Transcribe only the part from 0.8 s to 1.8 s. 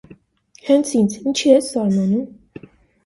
ինձ, ինչի՞ ես